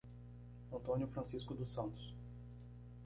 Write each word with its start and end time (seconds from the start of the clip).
Antônio 0.73 1.05
Francisco 1.05 1.53
dos 1.53 1.69
Santos 1.69 2.15